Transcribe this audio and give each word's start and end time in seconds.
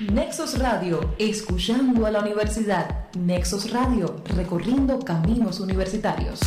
Nexos 0.00 0.58
Radio, 0.58 1.14
escuchando 1.20 2.04
a 2.04 2.10
la 2.10 2.18
universidad. 2.18 3.06
Nexos 3.16 3.70
Radio, 3.70 4.16
recorriendo 4.34 4.98
caminos 4.98 5.60
universitarios. 5.60 6.40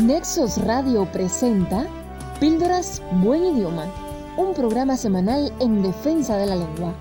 Nexos 0.00 0.58
Radio 0.58 1.10
presenta 1.10 1.88
Píldoras 2.38 3.02
Buen 3.20 3.56
Idioma, 3.56 3.86
un 4.36 4.54
programa 4.54 4.96
semanal 4.96 5.52
en 5.58 5.82
defensa 5.82 6.36
de 6.36 6.46
la 6.46 6.54
lengua. 6.54 6.94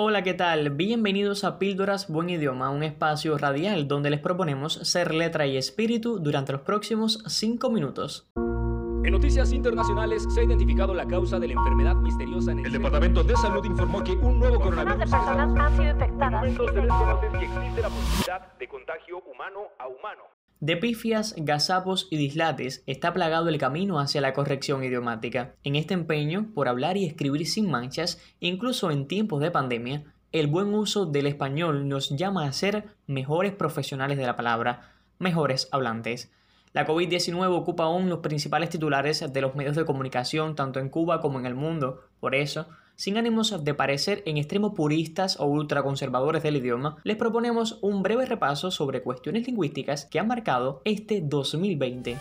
Hola, 0.00 0.22
¿qué 0.22 0.32
tal? 0.32 0.70
Bienvenidos 0.70 1.42
a 1.42 1.58
Píldoras 1.58 2.08
Buen 2.08 2.30
Idioma, 2.30 2.70
un 2.70 2.84
espacio 2.84 3.36
radial 3.36 3.88
donde 3.88 4.10
les 4.10 4.20
proponemos 4.20 4.74
ser 4.74 5.12
letra 5.12 5.44
y 5.48 5.56
espíritu 5.56 6.20
durante 6.20 6.52
los 6.52 6.60
próximos 6.60 7.20
5 7.26 7.68
minutos. 7.68 8.30
En 8.36 9.10
noticias 9.10 9.52
internacionales 9.52 10.24
se 10.32 10.38
ha 10.38 10.44
identificado 10.44 10.94
la 10.94 11.04
causa 11.04 11.40
de 11.40 11.48
la 11.48 11.54
enfermedad 11.54 11.96
misteriosa 11.96 12.52
en 12.52 12.60
el, 12.60 12.66
el 12.66 12.72
Departamento 12.74 13.24
de 13.24 13.36
Salud 13.38 13.64
informó 13.64 14.04
que 14.04 14.12
un 14.12 14.38
nuevo 14.38 14.60
coronavirus 14.60 14.98
de 15.00 15.04
personas 15.04 15.58
han 15.58 15.76
sido 15.76 15.90
infectadas. 15.90 16.42
se 16.44 16.80
desconoce 16.80 17.30
si 17.30 17.44
existe 17.44 17.82
la 17.82 17.88
posibilidad 17.88 18.56
de 18.56 18.68
contagio 18.68 19.18
humano 19.18 19.60
a 19.80 19.88
humano. 19.88 20.37
De 20.60 20.76
pifias, 20.76 21.34
gazapos 21.36 22.08
y 22.10 22.16
dislates 22.16 22.82
está 22.86 23.12
plagado 23.12 23.48
el 23.48 23.58
camino 23.58 24.00
hacia 24.00 24.20
la 24.20 24.32
corrección 24.32 24.82
idiomática. 24.82 25.54
En 25.62 25.76
este 25.76 25.94
empeño 25.94 26.48
por 26.52 26.66
hablar 26.66 26.96
y 26.96 27.06
escribir 27.06 27.46
sin 27.46 27.70
manchas, 27.70 28.20
incluso 28.40 28.90
en 28.90 29.06
tiempos 29.06 29.40
de 29.40 29.52
pandemia, 29.52 30.02
el 30.32 30.48
buen 30.48 30.74
uso 30.74 31.06
del 31.06 31.28
español 31.28 31.88
nos 31.88 32.10
llama 32.10 32.44
a 32.44 32.52
ser 32.52 32.88
mejores 33.06 33.52
profesionales 33.52 34.18
de 34.18 34.26
la 34.26 34.36
palabra, 34.36 34.94
mejores 35.20 35.68
hablantes. 35.70 36.32
La 36.72 36.86
COVID-19 36.86 37.56
ocupa 37.56 37.84
aún 37.84 38.08
los 38.08 38.18
principales 38.18 38.68
titulares 38.68 39.32
de 39.32 39.40
los 39.40 39.54
medios 39.54 39.76
de 39.76 39.84
comunicación 39.84 40.56
tanto 40.56 40.80
en 40.80 40.88
Cuba 40.88 41.20
como 41.20 41.38
en 41.38 41.46
el 41.46 41.54
mundo. 41.54 42.02
Por 42.18 42.34
eso, 42.34 42.66
sin 42.98 43.16
ánimos 43.16 43.64
de 43.64 43.74
parecer 43.74 44.24
en 44.26 44.38
extremo 44.38 44.74
puristas 44.74 45.38
o 45.38 45.46
ultraconservadores 45.46 46.42
del 46.42 46.56
idioma, 46.56 46.96
les 47.04 47.16
proponemos 47.16 47.78
un 47.80 48.02
breve 48.02 48.26
repaso 48.26 48.72
sobre 48.72 49.02
cuestiones 49.02 49.46
lingüísticas 49.46 50.04
que 50.04 50.18
han 50.18 50.26
marcado 50.26 50.82
este 50.84 51.20
2020. 51.22 52.16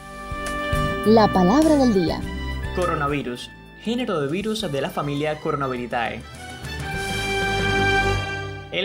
La 1.07 1.33
palabra 1.33 1.77
del 1.77 1.95
día. 1.95 2.21
Coronavirus, 2.75 3.49
género 3.81 4.21
de 4.21 4.27
virus 4.27 4.71
de 4.71 4.81
la 4.81 4.91
familia 4.91 5.39
Coronaviritae. 5.39 6.21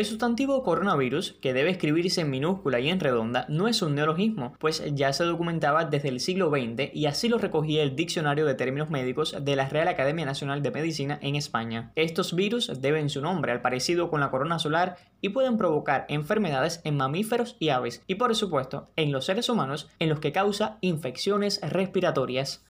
El 0.02 0.08
sustantivo 0.08 0.64
coronavirus, 0.64 1.34
que 1.40 1.52
debe 1.52 1.70
escribirse 1.70 2.22
en 2.22 2.30
minúscula 2.30 2.80
y 2.80 2.88
en 2.88 2.98
redonda, 2.98 3.46
no 3.48 3.68
es 3.68 3.82
un 3.82 3.94
neologismo, 3.94 4.52
pues 4.58 4.82
ya 4.96 5.12
se 5.12 5.22
documentaba 5.22 5.84
desde 5.84 6.08
el 6.08 6.18
siglo 6.18 6.50
XX 6.50 6.92
y 6.92 7.06
así 7.06 7.28
lo 7.28 7.38
recogía 7.38 7.84
el 7.84 7.94
Diccionario 7.94 8.44
de 8.44 8.56
Términos 8.56 8.90
Médicos 8.90 9.36
de 9.40 9.54
la 9.54 9.68
Real 9.68 9.86
Academia 9.86 10.26
Nacional 10.26 10.60
de 10.60 10.72
Medicina 10.72 11.20
en 11.22 11.36
España. 11.36 11.92
Estos 11.94 12.34
virus 12.34 12.80
deben 12.80 13.10
su 13.10 13.22
nombre 13.22 13.52
al 13.52 13.62
parecido 13.62 14.10
con 14.10 14.18
la 14.18 14.32
corona 14.32 14.58
solar 14.58 14.96
y 15.20 15.28
pueden 15.28 15.56
provocar 15.56 16.04
enfermedades 16.08 16.80
en 16.82 16.96
mamíferos 16.96 17.54
y 17.60 17.68
aves, 17.68 18.02
y 18.08 18.16
por 18.16 18.34
supuesto 18.34 18.90
en 18.96 19.12
los 19.12 19.26
seres 19.26 19.48
humanos 19.48 19.88
en 20.00 20.08
los 20.08 20.18
que 20.18 20.32
causa 20.32 20.78
infecciones 20.80 21.60
respiratorias. 21.62 22.64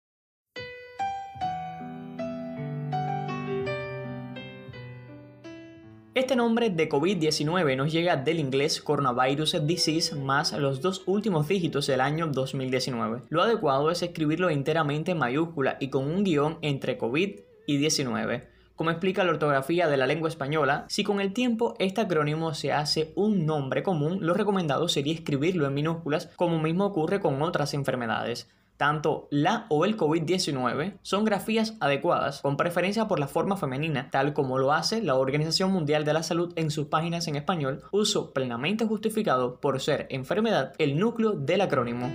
Este 6.23 6.37
nombre 6.37 6.69
de 6.69 6.87
COVID-19 6.87 7.75
nos 7.75 7.91
llega 7.91 8.15
del 8.15 8.39
inglés 8.39 8.81
Coronavirus 8.81 9.57
Disease 9.67 10.15
más 10.15 10.53
los 10.53 10.79
dos 10.79 11.03
últimos 11.05 11.49
dígitos 11.49 11.85
del 11.87 11.99
año 11.99 12.27
2019. 12.27 13.23
Lo 13.27 13.43
adecuado 13.43 13.91
es 13.91 14.01
escribirlo 14.03 14.49
enteramente 14.49 15.11
en 15.11 15.17
mayúscula 15.17 15.75
y 15.81 15.89
con 15.89 16.05
un 16.05 16.23
guion 16.23 16.59
entre 16.61 16.97
COVID 16.97 17.41
y 17.67 17.77
19. 17.77 18.47
Como 18.77 18.89
explica 18.89 19.25
la 19.25 19.31
ortografía 19.31 19.89
de 19.89 19.97
la 19.97 20.07
lengua 20.07 20.29
española, 20.29 20.85
si 20.87 21.03
con 21.03 21.19
el 21.19 21.33
tiempo 21.33 21.75
este 21.77 21.99
acrónimo 21.99 22.53
se 22.53 22.71
hace 22.71 23.11
un 23.17 23.45
nombre 23.45 23.83
común, 23.83 24.19
lo 24.21 24.33
recomendado 24.33 24.87
sería 24.87 25.13
escribirlo 25.13 25.67
en 25.67 25.73
minúsculas, 25.73 26.29
como 26.37 26.57
mismo 26.57 26.85
ocurre 26.85 27.19
con 27.19 27.41
otras 27.41 27.73
enfermedades 27.73 28.47
tanto 28.77 29.27
la 29.29 29.65
o 29.69 29.85
el 29.85 29.97
COVID-19 29.97 30.97
son 31.01 31.25
grafías 31.25 31.75
adecuadas, 31.79 32.41
con 32.41 32.57
preferencia 32.57 33.07
por 33.07 33.19
la 33.19 33.27
forma 33.27 33.57
femenina, 33.57 34.09
tal 34.11 34.33
como 34.33 34.57
lo 34.57 34.73
hace 34.73 35.01
la 35.01 35.15
Organización 35.15 35.71
Mundial 35.71 36.05
de 36.05 36.13
la 36.13 36.23
Salud 36.23 36.53
en 36.55 36.71
sus 36.71 36.87
páginas 36.87 37.27
en 37.27 37.35
español, 37.35 37.83
uso 37.91 38.33
plenamente 38.33 38.85
justificado 38.85 39.59
por 39.59 39.79
ser 39.79 40.07
enfermedad 40.09 40.73
el 40.77 40.99
núcleo 40.99 41.31
del 41.33 41.61
acrónimo. 41.61 42.09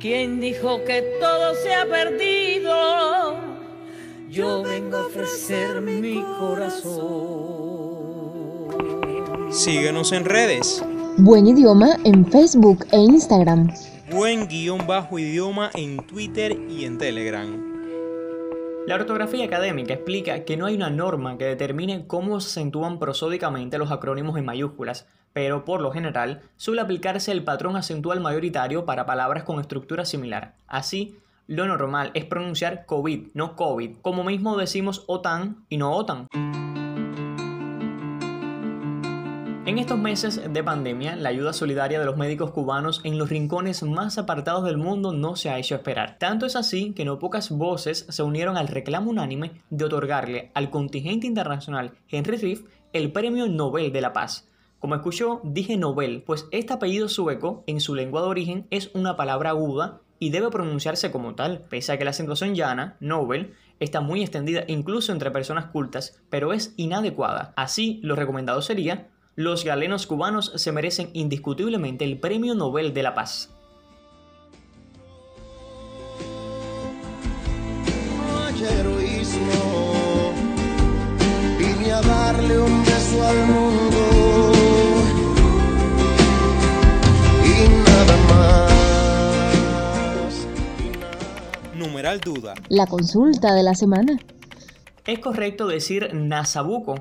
¿Quién 0.00 0.40
dijo 0.40 0.84
que 0.84 1.18
todo 1.20 1.54
se 1.54 1.74
ha 1.74 1.86
perdido? 1.86 3.36
Yo 4.30 4.62
vengo 4.62 4.96
a 4.98 5.06
ofrecer 5.06 5.80
mi 5.80 6.22
corazón. 6.38 7.88
Síguenos 9.50 10.12
en 10.12 10.24
redes. 10.24 10.84
Buen 11.16 11.46
idioma 11.46 11.96
en 12.04 12.26
Facebook 12.26 12.86
e 12.92 12.98
Instagram 12.98 13.68
buen 14.10 14.48
guion 14.48 14.86
bajo 14.86 15.18
idioma 15.18 15.70
en 15.74 15.98
Twitter 15.98 16.56
y 16.68 16.84
en 16.84 16.98
Telegram. 16.98 17.68
La 18.86 18.94
ortografía 18.94 19.44
académica 19.44 19.92
explica 19.92 20.44
que 20.44 20.56
no 20.56 20.64
hay 20.64 20.74
una 20.74 20.88
norma 20.88 21.36
que 21.36 21.44
determine 21.44 22.06
cómo 22.06 22.40
se 22.40 22.48
acentúan 22.48 22.98
prosódicamente 22.98 23.76
los 23.76 23.90
acrónimos 23.90 24.38
en 24.38 24.46
mayúsculas, 24.46 25.06
pero 25.34 25.66
por 25.66 25.82
lo 25.82 25.90
general 25.90 26.40
suele 26.56 26.80
aplicarse 26.80 27.32
el 27.32 27.44
patrón 27.44 27.76
acentual 27.76 28.20
mayoritario 28.20 28.86
para 28.86 29.04
palabras 29.04 29.44
con 29.44 29.60
estructura 29.60 30.06
similar. 30.06 30.54
Así, 30.66 31.18
lo 31.46 31.66
normal 31.66 32.10
es 32.14 32.24
pronunciar 32.24 32.86
COVID, 32.86 33.28
no 33.34 33.56
COVID, 33.56 33.96
como 34.00 34.24
mismo 34.24 34.56
decimos 34.56 35.04
OTAN 35.06 35.64
y 35.68 35.76
no 35.76 35.92
OTAN. 35.92 36.28
En 39.68 39.78
estos 39.78 39.98
meses 39.98 40.40
de 40.50 40.64
pandemia, 40.64 41.14
la 41.14 41.28
ayuda 41.28 41.52
solidaria 41.52 42.00
de 42.00 42.06
los 42.06 42.16
médicos 42.16 42.52
cubanos 42.52 43.02
en 43.04 43.18
los 43.18 43.28
rincones 43.28 43.82
más 43.82 44.16
apartados 44.16 44.64
del 44.64 44.78
mundo 44.78 45.12
no 45.12 45.36
se 45.36 45.50
ha 45.50 45.58
hecho 45.58 45.74
esperar. 45.74 46.16
Tanto 46.18 46.46
es 46.46 46.56
así 46.56 46.94
que 46.94 47.04
no 47.04 47.18
pocas 47.18 47.50
voces 47.50 48.06
se 48.08 48.22
unieron 48.22 48.56
al 48.56 48.68
reclamo 48.68 49.10
unánime 49.10 49.60
de 49.68 49.84
otorgarle 49.84 50.50
al 50.54 50.70
contingente 50.70 51.26
internacional 51.26 51.92
Henry 52.08 52.38
Riff 52.38 52.62
el 52.94 53.12
Premio 53.12 53.46
Nobel 53.46 53.92
de 53.92 54.00
la 54.00 54.14
Paz. 54.14 54.48
Como 54.78 54.94
escuchó, 54.94 55.42
dije 55.44 55.76
Nobel, 55.76 56.22
pues 56.22 56.48
este 56.50 56.72
apellido 56.72 57.10
sueco, 57.10 57.62
en 57.66 57.80
su 57.80 57.94
lengua 57.94 58.22
de 58.22 58.28
origen, 58.28 58.66
es 58.70 58.90
una 58.94 59.18
palabra 59.18 59.50
aguda 59.50 60.00
y 60.18 60.30
debe 60.30 60.48
pronunciarse 60.48 61.10
como 61.10 61.34
tal, 61.34 61.66
pese 61.68 61.92
a 61.92 61.98
que 61.98 62.04
la 62.04 62.12
acentuación 62.12 62.54
llana, 62.54 62.96
Nobel, 63.00 63.52
está 63.80 64.00
muy 64.00 64.22
extendida 64.22 64.64
incluso 64.66 65.12
entre 65.12 65.30
personas 65.30 65.66
cultas, 65.66 66.22
pero 66.30 66.54
es 66.54 66.72
inadecuada. 66.78 67.52
Así, 67.54 68.00
lo 68.02 68.16
recomendado 68.16 68.62
sería 68.62 69.08
los 69.38 69.62
galenos 69.62 70.08
cubanos 70.08 70.50
se 70.56 70.72
merecen 70.72 71.10
indiscutiblemente 71.12 72.04
el 72.04 72.18
Premio 72.18 72.56
Nobel 72.56 72.92
de 72.92 73.04
la 73.04 73.14
Paz. 73.14 73.50
darle 82.02 82.58
un 82.58 82.84
beso 82.84 83.26
al 83.26 83.46
mundo 83.46 84.52
y 87.44 87.68
nada 87.88 88.16
más. 88.28 88.72
Numeral 91.76 92.18
duda. 92.20 92.54
La 92.68 92.86
consulta 92.86 93.54
de 93.54 93.62
la 93.62 93.74
semana. 93.74 94.18
¿Es 95.06 95.20
correcto 95.20 95.68
decir 95.68 96.10
Nasabuco 96.12 96.96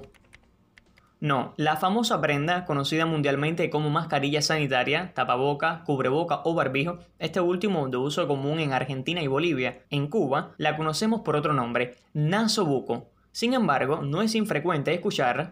no, 1.20 1.54
la 1.58 1.78
famosa 1.78 2.22
prenda, 2.22 2.66
conocida 2.66 3.06
mundialmente 3.06 3.70
como 3.70 3.90
mascarilla 3.90 4.42
sanitaria, 4.42 5.14
tapaboca, 5.14 5.84
cubreboca 5.86 6.42
o 6.44 6.54
barbijo, 6.54 7.00
este 7.20 7.40
último 7.40 7.88
de 7.90 7.98
uso 7.98 8.28
común 8.28 8.60
en 8.60 8.74
Argentina 8.74 9.22
y 9.22 9.28
Bolivia. 9.28 9.84
En 9.90 10.08
Cuba 10.08 10.52
la 10.58 10.78
conocemos 10.78 11.22
por 11.22 11.36
otro 11.36 11.54
nombre, 11.54 11.96
nasobuco. 12.14 13.08
Sin 13.32 13.54
embargo, 13.54 14.02
no 14.02 14.22
es 14.22 14.36
infrecuente 14.36 14.94
escuchar 14.94 15.52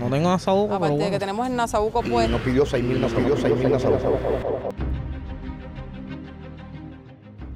no 0.00 0.08
tengo 0.08 0.30
nasabuco. 0.30 0.74
Aparte 0.74 0.96
de 0.96 1.10
que 1.10 1.18
tenemos 1.18 1.46
el 1.46 1.54
nasabuco 1.54 2.02
pues. 2.02 2.28
Nos 2.28 2.40
pidió 2.40 2.64
6.000 2.64 2.98
nos 2.98 3.12
pidió 3.12 3.36
6.000 3.36 3.70
nasabuco. 3.70 4.70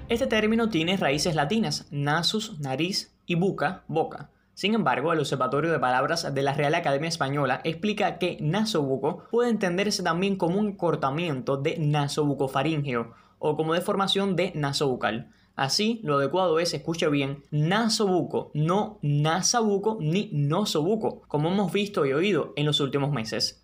Este 0.09 0.27
término 0.27 0.69
tiene 0.69 0.97
raíces 0.99 1.35
latinas, 1.35 1.87
nasus, 1.91 2.61
nariz 2.61 3.17
y 3.27 3.35
buca, 3.37 3.85
boca. 3.89 4.29
Sin 4.55 4.75
embargo, 4.75 5.13
el 5.13 5.19
Observatorio 5.19 5.73
de 5.73 5.81
Palabras 5.81 6.33
de 6.33 6.43
la 6.43 6.55
Real 6.55 6.77
Academia 6.77 7.09
Española 7.09 7.61
explica 7.65 8.19
que 8.19 8.39
nasobuco 8.41 9.25
puede 9.33 9.51
entenderse 9.51 10.05
también 10.05 10.37
como 10.37 10.61
un 10.61 10.77
cortamiento 10.77 11.57
de 11.57 11.77
nasobucofaringeo 11.79 13.15
o 13.41 13.57
como 13.57 13.75
deformación 13.75 14.37
de 14.37 14.53
nasobucal. 14.55 15.33
Así, 15.57 16.01
lo 16.05 16.19
adecuado 16.19 16.61
es, 16.61 16.73
escuche 16.73 17.09
bien, 17.09 17.43
nasobuco, 17.51 18.53
no 18.55 18.99
nasabuco 19.03 19.99
ni 20.01 20.31
nosobuco, 20.33 21.23
como 21.27 21.49
hemos 21.49 21.73
visto 21.73 22.07
y 22.07 22.13
oído 22.13 22.53
en 22.57 22.67
los 22.67 22.79
últimos 22.79 23.11
meses. 23.11 23.64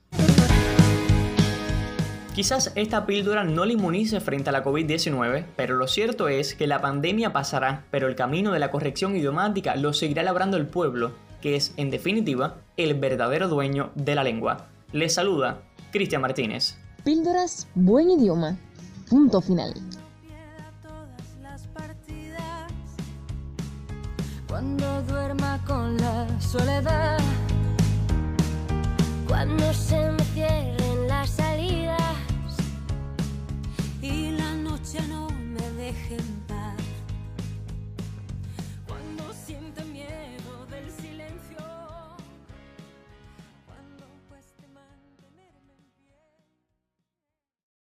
Quizás 2.34 2.70
esta 2.76 3.06
píldora 3.06 3.42
no 3.42 3.64
le 3.64 3.72
inmunice 3.72 4.20
frente 4.20 4.50
a 4.50 4.52
la 4.52 4.62
COVID-19, 4.62 5.46
pero 5.56 5.74
lo 5.74 5.88
cierto 5.88 6.28
es 6.28 6.54
que 6.54 6.68
la 6.68 6.80
pandemia 6.80 7.32
pasará, 7.32 7.84
pero 7.90 8.06
el 8.06 8.14
camino 8.14 8.52
de 8.52 8.60
la 8.60 8.70
corrección 8.70 9.16
idiomática 9.16 9.74
lo 9.74 9.92
seguirá 9.92 10.22
labrando 10.22 10.56
el 10.56 10.66
pueblo, 10.66 11.12
que 11.42 11.56
es, 11.56 11.74
en 11.76 11.90
definitiva, 11.90 12.58
el 12.76 12.94
verdadero 12.94 13.48
dueño 13.48 13.90
de 13.96 14.14
la 14.14 14.22
lengua. 14.22 14.68
Les 14.92 15.14
saluda 15.14 15.62
Cristian 15.90 16.22
Martínez. 16.22 16.78
Píldoras 17.04 17.66
Buen 17.74 18.10
Idioma. 18.10 18.56
Punto 19.08 19.40
final. 19.40 19.74
Cuando 24.46 25.02
duerma 25.02 25.60
con 25.66 25.96
la 25.96 26.40
soledad, 26.40 26.99